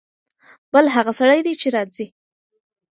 بل 0.73 0.85
هغه 0.95 1.11
سړی 1.19 1.39
دی 1.45 1.53
چې 1.61 1.67
راځي. 1.75 2.07